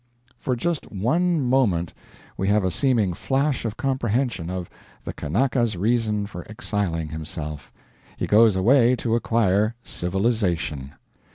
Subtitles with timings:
[0.39, 1.93] For just one moment
[2.35, 4.67] we have a seeming flash of comprehension of,
[5.03, 7.71] the Kanaka's reason for exiling himself:
[8.17, 10.93] he goes away to acquire civilization.